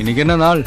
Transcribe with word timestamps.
இன்னைக்கு 0.00 0.20
என்ன 0.22 0.34
நாள்? 0.36 0.60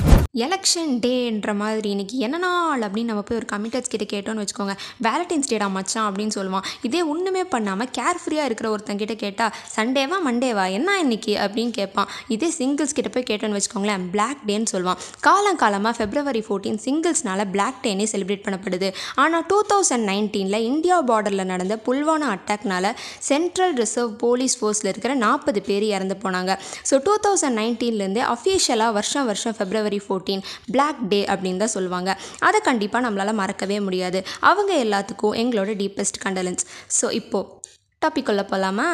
எலெக்ஷன் 0.44 0.92
டேன்ற 1.04 1.52
மாதிரி 1.60 1.88
இன்னைக்கு 1.94 2.16
என்ன 2.26 2.38
நாள் 2.44 2.82
அப்படின்னு 2.86 3.10
நம்ம 3.10 3.22
போய் 3.28 3.38
ஒரு 3.40 3.48
கமிட்டர்ஸ் 3.52 3.92
கிட்ட 3.94 4.06
கேட்டோம்னு 4.14 4.44
வச்சுக்கோங்க. 4.44 4.74
வேலண்டைன்ஸ் 5.06 5.50
டேடா 5.52 5.68
மச்சான் 5.76 6.08
அப்படின்னு 6.10 6.34
சொல்லுவான். 6.38 6.66
இதே 6.88 7.02
ஒன்றுமே 7.12 7.44
பண்ணாமல் 7.54 7.90
கேர் 7.98 8.20
ஃப்ரீயாக 8.22 8.48
இருக்கிற 8.50 8.68
ஒருத்தங்கிட்ட 8.76 9.16
கேட்டால் 9.24 9.52
சண்டேவா 9.76 10.18
மண்டேவா? 10.28 10.66
என்ன 10.78 10.98
இன்னைக்கு? 11.04 11.34
அப்படின்னு 11.44 11.74
கேட்பான். 11.80 12.10
இதே 12.36 12.50
சிங்கிள்ஸ் 12.58 12.96
கிட்ட 13.00 13.12
போய் 13.16 13.28
கேட்டோன்னு 13.30 13.60
வச்சுக்கோங்களேன் 13.60 14.06
பிளாக் 14.16 14.42
டேன்னு 14.48 14.72
சொல்லுவான். 14.74 15.00
காலம் 15.28 15.60
காலமாக 15.64 15.94
ஃபெப்ரவரி 16.00 16.42
ஃபோர்டீன் 16.48 16.80
சிங்கிள்ஸ்னால 16.86 17.46
பிளாக் 17.56 17.80
டேனே 17.86 18.08
செலிப்ரேட் 18.14 18.46
பண்ணப்படுது. 18.48 18.90
ஆனால் 19.26 19.46
டூ 19.52 19.60
தௌசண்ட் 19.74 20.08
நைன்டீனில் 20.12 20.60
இந்தியா 20.72 21.00
பார்டரில் 21.12 21.50
நடந்த 21.54 21.78
புல்வானா 21.88 22.30
அட்டாக்னால 22.38 22.94
சென்ட்ரல் 23.30 23.78
ரிசர்வ் 23.84 24.16
போலீஸ் 24.26 24.58
ஃபோர்ஸில் 24.62 24.92
இருக்கிற 24.94 25.14
நாற்பது 25.26 25.62
பேர் 25.70 25.88
இறந்து 25.96 26.18
போனாங்க. 26.26 26.52
ஸோ 26.92 27.04
டூ 27.10 27.16
தௌசண்ட் 27.28 27.60
நைன்டீன்லேருந்து 27.62 28.24
அஃபிஷியலாக 28.36 28.92
வருஷம் 29.00 29.18
வருஷம் 29.26 29.56
ஃபெப்ரவரி 29.58 30.00
ஃபோர்டீன் 30.08 30.44
பிளாக் 30.72 31.02
டே 31.10 31.26
அப்படின்னு 31.26 31.58
தான் 31.58 31.76
சொல்லுவாங்க. 31.76 32.20
அதை 32.40 32.60
கண்டிப்பாக 32.64 33.04
நம்மளால் 33.06 33.40
மறக்கவே 33.42 33.80
முடியாது. 33.80 34.22
அவங்க 34.40 34.74
எல்லாத்துக்கும் 34.86 35.38
எங்களோட 35.44 35.74
டீப்பஸ்ட் 35.82 36.22
கண்டலன்ஸ் 36.26 36.66
ஸோ 37.02 37.12
இப்போது 37.12 37.48
டாபிக் 38.06 38.30
உள்ள 38.30 38.44
போகலாமா 38.44 38.90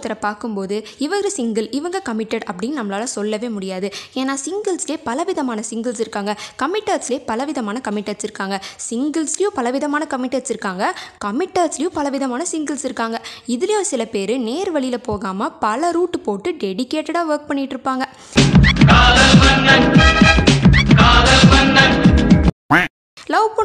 ஒருத்தரை 0.00 0.16
பார்க்கும்போது 0.20 0.86
இவர் 0.98 1.28
சிங்கிள் 1.28 1.70
இவங்க 1.70 2.02
கமிட்டட் 2.08 2.46
அப்படின்னு 2.52 2.78
நம்மளால் 2.80 3.02
சொல்லவே 3.02 3.48
முடியாது. 3.48 3.92
ஏன்னா 4.14 4.34
சிங்கிள்ஸ்லேயே 4.44 5.00
பலவிதமான 5.04 5.62
சிங்கிள்ஸ் 5.70 6.00
இருக்காங்க. 6.00 6.38
கமிட்டர்ஸ்லேயே 6.62 7.22
பலவிதமான 7.26 7.80
கமிட்டர்ஸ் 7.88 8.22
இருக்காங்க. 8.22 8.62
சிங்கிள்ஸ்லேயும் 8.90 9.54
பலவிதமான 9.54 10.06
கமிட்டர்ஸ் 10.10 10.48
இருக்காங்க. 10.48 10.98
கமிட்டர்ஸ்லேயும் 11.24 11.92
பலவிதமான 11.92 12.44
சிங்கிள்ஸ் 12.52 12.84
இருக்காங்க. 12.84 13.22
இதுலேயும் 13.46 13.80
சில 13.80 14.04
பேர் 14.04 14.38
நேர் 14.38 14.70
வழியில் 14.70 15.00
போகாமல் 15.00 15.52
பல 15.58 15.90
ரூட் 15.90 16.22
போட்டு 16.22 16.50
டெடிக்கேட்டடாக 16.50 17.30
ஒர்க் 17.30 17.46
பண்ணிட்டு 17.46 17.68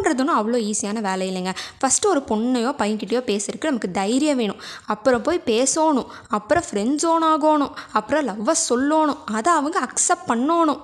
இருப்பாங்க 0.06 0.34
அவ்வளோ 0.40 0.72
ஈஸியான 0.72 1.02
வேலை 1.02 1.30
இல்லைங்க. 1.30 1.56
ஃபஸ்ட்டு 1.82 2.06
ஒரு 2.06 2.22
பொண்ணையோ 2.28 2.72
பையன்கிட்டயோ 2.82 3.22
பேசுறதுக்கு 3.32 3.64
நமக்கு 3.64 3.92
தைரியம் 3.92 4.38
வேணும். 4.38 4.62
அப்புறம் 4.86 5.22
போய் 5.22 5.42
பேசணும். 5.46 6.08
அப்புறம் 6.28 6.64
ஃப்ரெண்ட் 6.72 6.94
ஜோன் 6.94 7.24
ஆகணும். 7.24 7.72
அப்புறம் 7.94 8.28
லவ்வை 8.28 8.54
சொல்லணும். 8.70 9.18
அதை 9.26 9.54
அவங்க 9.54 9.88
அக்செப்ட் 9.88 10.30
பண்ணணும். 10.30 10.80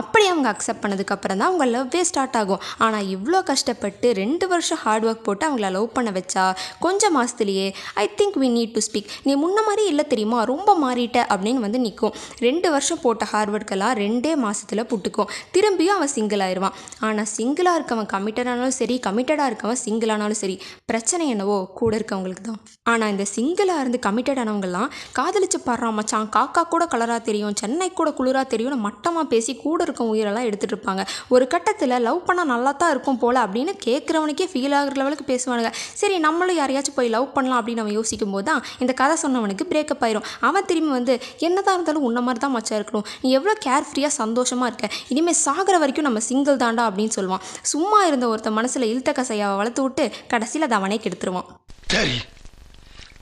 அப்படி 0.00 0.24
அவங்க 0.32 0.48
அக்செப்ட் 0.52 0.82
பண்ணதுக்கப்புறம் 0.82 1.38
தான் 1.40 1.48
அவங்க 1.50 1.66
லவ்வே 1.74 2.02
ஸ்டார்ட் 2.10 2.36
ஆகும். 2.40 2.62
ஆனால் 2.84 3.06
இவ்வளோ 3.14 3.40
கஷ்டப்பட்டு 3.50 4.08
ரெண்டு 4.20 4.44
வருஷம் 4.52 4.80
ஹார்ட் 4.84 5.06
ஒர்க் 5.08 5.24
போட்டு 5.26 5.44
அவங்கள 5.48 5.70
லவ் 5.76 5.88
பண்ண 5.96 6.10
வச்சா 6.18 6.44
கொஞ்சம் 6.84 7.14
மாதத்துலேயே 7.18 7.66
I 8.02 8.06
think 8.18 8.38
we 8.42 8.50
need 8.56 8.74
to 8.76 8.82
speak 8.88 9.10
நீ 9.26 9.34
முன்ன 9.44 9.64
மாதிரி 9.68 9.84
இல்லை 9.92 10.04
தெரியுமா? 10.12 10.38
ரொம்ப 10.52 10.76
மாறிட்ட. 10.84 11.18
அப்படின்னு 11.32 11.64
வந்து 11.66 11.78
நிற்கும் 11.86 12.14
ரெண்டு 12.46 12.70
வருஷம் 12.74 13.02
போட்ட 13.04 13.24
ஹார்ட் 13.32 13.52
ஒர்க்கெல்லாம் 13.54 13.94
ரெண்டே 14.02 14.32
மாதத்தில் 14.44 14.86
புட்டுக்கும். 14.92 15.30
திரும்பியும் 15.56 15.96
அவன் 15.98 16.12
சிங்கிள் 16.16 16.44
ஆயிடுவான் 16.46 16.76
ஆனால் 17.08 17.30
சிங்கிளாக 17.36 17.78
இருக்கவன் 17.80 18.10
கமிட்டடானாலும் 18.14 18.76
சரி 18.80 18.96
கமிட்டடாக 19.06 19.50
இருக்கவன் 19.50 19.80
சிங்கிளானாலும் 19.84 20.40
சரி 20.42 20.56
பிரச்சனை 20.90 21.26
என்னவோ 21.34 21.58
கூட 21.80 21.92
இருக்கவங்களுக்கு 22.00 22.44
தான். 22.48 22.60
ஆனால் 22.92 23.10
இந்த 23.14 23.24
சிங்கிளாக 23.34 23.82
இருந்து 23.82 23.98
கமிட்டட் 24.06 24.42
ஆனவங்கலாம் 24.42 24.90
காதலிச்சு 25.18 25.58
பாடுறான் 25.66 25.96
மச்சான் 25.98 26.30
காக்கா 26.36 26.62
கூட 26.74 26.84
கலராக 26.92 27.20
தெரியும் 27.28 27.56
சென்னை 27.62 27.90
கூட 27.98 28.10
குளிராக 28.18 28.46
தெரியும்னு 28.52 28.78
மட்டமாக 28.86 29.26
பேசி 29.32 29.52
கூட 29.66 29.77
இருக்க 29.86 30.02
உயிரெல்லாம் 30.12 30.46
எடுத்துகிட்டு 30.48 30.76
இருப்பாங்க 30.76 31.02
ஒரு 31.34 31.44
கட்டத்தில் 31.54 31.94
லவ் 32.06 32.20
பண்ணால் 32.28 32.50
நல்லா 32.52 32.72
தான் 32.82 32.92
இருக்கும் 32.94 33.20
போல் 33.22 33.40
அப்படின்னு 33.44 33.72
கேட்குறவனுக்கே 33.86 34.46
ஃபீல் 34.52 34.76
ஆகிற 34.78 34.94
லெவலுக்கு 35.00 35.26
பேசுவானுங்க. 35.32 35.72
சரி 36.00 36.16
நம்மளும் 36.26 36.58
யாரையாச்சும் 36.60 36.96
போய் 36.98 37.12
லவ் 37.16 37.28
பண்ணலாம் 37.36 37.60
அப்படின்னு 37.60 37.82
நம்ம 37.82 37.94
யோசிக்கும் 37.98 38.34
போது 38.36 38.46
தான் 38.50 38.62
இந்த 38.82 38.92
கதை 39.00 39.16
சொன்னவனுக்கு 39.24 39.66
பிரேக்கப் 39.72 40.04
ஆயிரும். 40.06 40.26
அவன் 40.48 40.68
திரும்பி 40.70 40.92
வந்து 40.98 41.16
என்னதான் 41.48 41.76
இருந்தாலும் 41.78 42.06
உன்ன 42.10 42.20
மாதிரி 42.28 42.42
தான் 42.44 42.54
மச்சா 42.56 42.74
இருக்கணும். 42.80 43.06
நீ 43.22 43.30
எவ்வளோ 43.38 43.56
கேர் 43.66 43.88
ஃப்ரீயாக 43.90 44.14
சந்தோஷமாக 44.22 44.70
இருக்க. 44.70 44.88
இனிமேல் 45.14 45.40
சாகிற 45.46 45.76
வரைக்கும் 45.84 46.08
நம்ம 46.08 46.22
சிங்கிள் 46.30 46.62
தாண்டா 46.64 46.84
அப்படின்னு 46.90 47.16
சொல்லுவான். 47.18 47.44
சும்மா 47.72 48.00
இருந்த 48.10 48.26
ஒருத்த 48.32 48.52
மனசில் 48.58 48.90
இழுத்த 48.92 49.12
கசையாவை 49.20 49.56
வளர்த்து 49.62 49.84
விட்டு 49.86 50.06
கடைசியில் 50.32 50.66
அதை 50.68 50.78
அவனே 50.80 50.98
கெடுத்துருவான். 51.04 51.48
சரி 51.94 52.16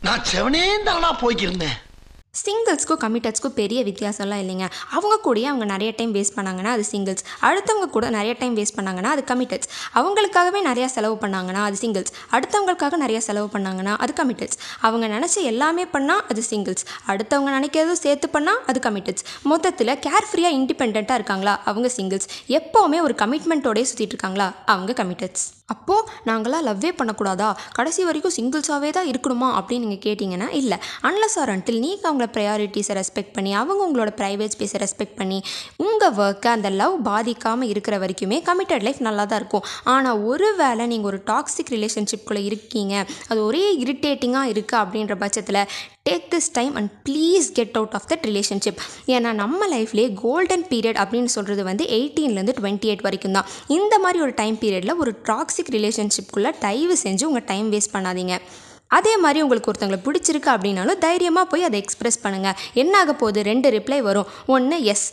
நான் 0.07 0.25
செவனே 0.31 0.65
தானா 0.89 1.11
போய்க்கிருந்தேன். 1.21 1.77
சிங்கிள்ஸ்க்கும் 2.45 3.01
கமிட்டட்ஸ்க்கும் 3.01 3.49
பெரிய 3.49 3.85
வித்தியாசம்லாம் 3.85 4.41
இல்லைங்க. 4.43 4.71
அவங்க 4.91 5.19
கூடயே 5.25 5.43
அவங்க 5.43 5.65
நிறைய 5.65 5.93
டைம் 5.97 6.15
வேஸ்ட் 6.15 6.35
பண்ணாங்கன்னா 6.37 6.65
அது 6.65 6.85
சிங்கிள்ஸ் 6.91 7.25
அடுத்தவங்க 7.43 7.87
கூட 7.91 8.11
நிறைய 8.11 8.35
டைம் 8.39 8.57
வேஸ்ட் 8.57 8.77
பண்ணாங்கன்னா 8.77 9.03
அது 9.03 9.25
கமிட்டட்ஸ் 9.35 9.69
அவங்களுக்காகவே 9.95 10.59
நிறையா 10.67 10.85
செலவு 10.85 11.15
பண்ணாங்கன்னா 11.15 11.63
அது 11.63 11.77
சிங்கிள்ஸ் 11.81 12.13
அடுத்தவங்களுக்காக 12.31 12.97
நிறைய 12.97 13.21
செலவு 13.21 13.59
பண்ணாங்கன்னா 13.59 13.97
அது 13.97 14.25
கமிட்டட்ஸ் 14.25 14.59
அவங்க 14.81 15.09
நினச்ச 15.09 15.43
எல்லாமே 15.43 15.85
பண்ணால் 15.85 16.23
அது 16.29 16.43
சிங்கிள்ஸ் 16.51 16.85
அடுத்தவங்க 17.07 17.53
நினைக்கிறதும் 17.59 17.93
சேர்த்து 17.93 18.29
பண்ணால் 18.33 18.63
அது 18.67 18.91
கமிட்டட்ஸ் 18.91 19.25
மொத்தத்தில் 19.43 19.89
கேர் 19.89 20.27
ஃப்ரீயாக 20.33 20.57
இண்டிபெண்ட்டாக 20.57 21.15
இருக்காங்களா? 21.15 21.63
அவங்க 21.65 21.91
சிங்கிள்ஸ் 21.97 22.29
எப்போவுமே 22.49 23.01
ஒரு 23.01 23.15
கமிட்மெண்ட்டோடய 23.19 23.85
சுற்றிட்டு 23.95 24.15
இருக்காங்களா? 24.15 24.53
அவங்க 24.67 25.05
கமிட்டட்ஸ் 25.05 25.45
அப்போது 25.75 26.09
நாங்களாம் 26.29 26.65
லவ்வே 26.69 26.91
பண்ணக்கூடாதா? 26.99 27.49
கடைசி 27.77 28.03
வரைக்கும் 28.09 28.35
சிங்கிள்ஸாகவே 28.37 28.91
தான் 28.97 29.09
இருக்கணுமா? 29.13 29.49
அப்படின்னு 29.59 29.87
நீங்கள் 29.87 30.05
கேட்டிங்கன்னா 30.07 30.49
இல்லை. 30.61 30.79
அன்லஸ் 31.09 31.37
ஆர் 31.43 31.53
அன்டில் 31.55 31.81
நீங்கள் 31.85 32.09
அவங்கள 32.11 32.29
ப்ரையாரிட்டிஸை 32.37 32.95
ரெஸ்பெக்ட் 33.01 33.35
பண்ணி 33.37 33.53
அவங்க 33.61 33.83
உங்களோட 33.89 34.13
ப்ரைவேட் 34.21 34.55
ஸ்பேஸை 34.57 34.81
ரெஸ்பெக்ட் 34.85 35.17
பண்ணி 35.21 35.39
உங்கள் 35.87 36.15
ஒர்க்கை 36.27 36.53
அந்த 36.57 36.71
லவ் 36.81 36.95
பாதிக்காமல் 37.09 37.71
இருக்கிற 37.73 37.99
வரைக்குமே 38.05 38.39
கமிட்டட் 38.51 38.87
லைஃப் 38.89 39.03
நல்லா 39.09 39.25
தான் 39.33 39.41
இருக்கும். 39.43 39.67
ஆனால் 39.95 40.23
ஒரு 40.33 40.51
வேளை 40.63 40.87
நீங்கள் 40.93 41.11
ஒரு 41.13 41.21
டாக்ஸிக் 41.33 41.75
ரிலேஷன்ஷிப்குள்ளே 41.77 42.45
இருக்கீங்க. 42.51 42.95
அது 43.31 43.39
ஒரே 43.51 43.65
இரிட்டேட்டிங்காக 43.85 44.53
இருக்குது 44.55 44.83
அப்படின்ற 44.85 45.17
பட்சத்தில் 45.25 45.63
take 46.09 46.27
this 46.35 46.51
time 46.53 46.75
and 46.75 46.91
please 47.09 47.47
get 47.53 47.77
out 47.79 47.95
of 47.99 48.07
that 48.09 48.27
relationship 48.29 48.81
ஏன்னா 49.07 49.33
நம்ம 49.43 49.69
லைஃப்லேயே 49.77 50.09
கோல்டன் 50.23 50.67
பீரியட் 50.71 51.01
அப்படின்னு 51.03 51.33
சொல்கிறது 51.37 51.65
வந்து 51.65 51.85
எயிட்டீன்லேருந்து 51.99 52.55
டுவெண்ட்டி 52.61 52.89
எயிட் 52.91 53.03
வரைக்கும் 53.03 53.33
தான். 53.33 53.49
இந்த 53.79 53.99
மாதிரி 53.99 54.21
ஒரு 54.21 54.33
டைம் 54.35 54.57
பீரியடில் 54.57 54.97
ஒரு 54.97 55.15
டாக்ஸிக் 55.29 55.73
ரிலேஷன்ஷிப்குள்ளே 55.77 56.53
தயவு 56.59 56.97
செஞ்சு 57.05 57.25
உங்கள் 57.25 57.45
டைம் 57.45 57.73
வேஸ்ட் 57.73 57.95
பண்ணாதீங்க. 57.97 58.37
அதே 58.89 59.17
மாதிரி 59.17 59.43
உங்களுக்கு 59.43 59.71
ஒருத்தங்களை 59.73 59.99
பிடிச்சிருக்கு 60.07 60.51
அப்படின்னாலும் 60.55 60.99
தைரியமாக 60.99 61.47
போய் 61.53 61.63
அதை 61.63 61.85
எக்ஸ்ப்ரெஸ் 61.85 62.23
பண்ணுங்கள் 62.23 62.59
என்ன 62.73 62.99
ஆக 62.99 63.15
போகுது? 63.15 63.43
ரெண்டு 63.43 63.71
ரிப்ளை 63.71 63.99
வரும். 64.09 64.29
ஒன்று 64.47 64.79
எஸ் 64.93 65.09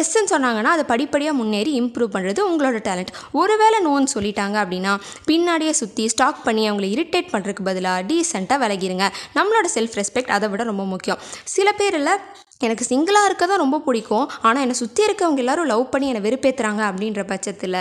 எஸ்ன்னு 0.00 0.30
சொன்னாங்கன்னா 0.30 0.72
அதை 0.76 0.84
படிப்படியாக 0.84 1.36
முன்னேறி 1.36 1.70
இம்ப்ரூவ் 1.80 2.14
பண்ணுறது 2.14 2.40
உங்களோட 2.48 2.78
டேலண்ட் 2.88 3.12
ஒருவேளை 3.32 3.78
நோன்னு 3.86 4.14
சொல்லிட்டாங்க 4.14 4.56
அப்படின்னா 4.64 4.92
பின்னாடியே 5.30 5.70
சுற்றி 5.70 6.08
ஸ்டாக் 6.08 6.44
பண்ணி 6.44 6.70
அவங்கள 6.70 6.88
இரிட்டேட் 6.96 7.32
பண்ணுறதுக்கு 7.32 7.64
பதிலாக 7.64 8.02
டீசெண்டாக 8.02 8.62
விலகிருங்க. 8.64 9.06
நம்மளோட 9.34 9.66
செல்ஃப் 9.74 9.96
ரெஸ்பெக்ட் 10.00 10.34
அதை 10.38 10.48
விட 10.48 10.62
ரொம்ப 10.62 10.84
முக்கியம். 10.84 11.18
சில 11.44 11.72
பேரில் 11.72 12.12
எனக்கு 12.60 12.84
சிங்கிளாக 12.84 13.28
இருக்க 13.28 13.44
தான் 13.46 13.60
ரொம்ப 13.62 13.78
பிடிக்கும். 13.78 14.24
ஆனால் 14.42 14.62
என்னை 14.62 14.74
சுற்றி 14.74 15.02
இருக்கவங்க 15.06 15.42
எல்லாரும் 15.42 15.68
லவ் 15.72 15.84
பண்ணி 15.90 16.06
என்னை 16.08 16.22
வெறுப்பேற்றுறாங்க 16.24 16.82
அப்படின்ற 16.90 17.22
பட்சத்தில் 17.24 17.76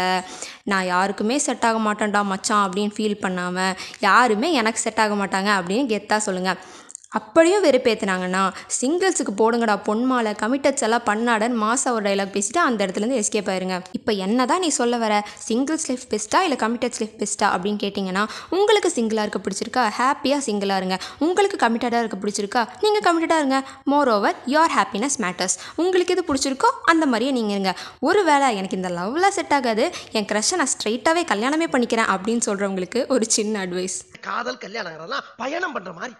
நான் 0.63 0.85
யாருக்குமே 0.85 1.37
செட் 1.39 1.65
ஆக 1.65 1.77
மாட்டேன்டா 1.79 2.21
மச்சான் 2.23 2.63
அப்படின்னு 2.65 2.95
ஃபீல் 2.97 3.21
பண்ணாமல் 3.21 3.73
யாருமே 3.99 4.49
எனக்கு 4.53 4.79
செட் 4.79 5.01
ஆக 5.05 5.15
மாட்டாங்க 5.15 5.51
அப்படின்னு 5.59 5.91
கெத்தாக 5.93 6.25
சொல்லுங்கள் 6.27 6.59
அப்படியும் 7.19 7.63
வெறுப்பேற்றினாங்கன்னா 7.65 8.43
சிங்கிள்ஸுக்கு 8.79 9.33
போடுங்கடா 9.41 9.75
பொன் 9.87 10.03
மாலை 10.09 10.31
கமிட்டட்ஸ் 10.41 10.85
எல்லாம் 10.87 11.05
பண்ணாடன்னு 11.09 11.57
மாசா 11.63 11.91
ஒரு 11.97 12.03
டைலாக் 12.07 12.33
பேசிட்டு 12.35 12.59
அந்த 12.67 12.79
இடத்துலேருந்து 12.85 13.19
எஸ்கேப் 13.21 13.49
ஆயிருங்க. 13.53 13.77
இப்போ 13.97 14.11
என்ன 14.25 14.45
தான் 14.51 14.61
நீ 14.65 14.69
சொல்ல 14.79 14.97
வர 15.03 15.13
சிங்கிள்ஸ் 15.47 15.87
லைஃப் 15.89 16.05
பெஸ்ட்டா 16.13 16.41
இல்லை 16.45 16.57
கமிட்டட்ஸ் 16.63 16.99
லைஃப் 17.01 17.15
பெஸ்ட்டா 17.21 17.47
அப்படின்னு 17.55 17.79
கேட்டிங்கன்னா 17.83 18.23
உங்களுக்கு 18.57 18.91
சிங்கிளாக 18.97 19.25
இருக்க 19.27 19.41
பிடிச்சிருக்கா? 19.45 19.83
ஹாப்பியாக 19.99 20.41
சிங்கிளாக 20.47 20.81
இருங்க. 20.81 20.97
உங்களுக்கு 21.27 21.59
கமிட்டடாக 21.65 22.03
இருக்க 22.03 22.19
பிடிச்சிருக்கா? 22.25 22.63
நீங்கள் 22.83 23.05
கமிட்டடாக 23.07 23.41
இருங்க. 23.43 23.59
More 23.93 24.11
over 24.15 24.37
your 24.55 24.75
happiness 24.77 25.17
matters 25.25 25.57
உங்களுக்கு 25.83 26.15
எது 26.17 26.25
பிடிச்சிருக்கோ 26.29 26.71
அந்த 26.93 27.05
மாதிரியே 27.13 27.33
நீங்கள் 27.39 27.55
இருங்க. 27.57 27.73
ஒரு 28.09 28.23
வேளை 28.29 28.49
எனக்கு 28.59 28.79
இந்த 28.81 28.91
லவ்லாம் 28.99 29.35
செட் 29.39 29.55
ஆகாது 29.59 29.87
என் 30.17 30.29
க்ரஷை 30.31 30.57
நான் 30.61 30.73
ஸ்ட்ரைட்டாகவே 30.75 31.23
கல்யாணமே 31.33 31.69
பண்ணிக்கிறேன் 31.73 32.11
அப்படின்னு 32.15 32.45
சொல்கிறவங்களுக்கு 32.49 33.01
ஒரு 33.15 33.27
சின்ன 33.37 33.65
அட்வைஸ் 33.65 33.97
காதல் 34.29 34.63
கல்யாணங்கிறதெல்லாம் 34.63 35.27
பயணம் 35.43 35.75
பண்ணுற 35.75 35.91
மாதிரி. 35.99 36.15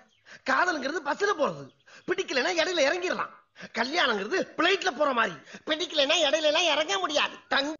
காதல்ங்கிறது 0.50 1.00
பஸ்ல 1.06 1.34
போறது. 1.40 1.70
பிடிக்கலைன்னா 2.08 2.50
இடையில 2.58 2.82
இறங்கிடலாம். 2.90 3.30
கல்யாணங்கிறது 3.74 4.48
பிளைட்ல 4.58 4.92
போற 4.92 5.14
மாதிரி. 5.14 5.36
பிடிக்கலைன்னா 5.66 6.14
இடையில 6.30 6.42
எல்லாம் 6.42 6.64
இறங்க 6.64 6.98
முடியாது. 6.98 7.36
தங்க 7.48 7.74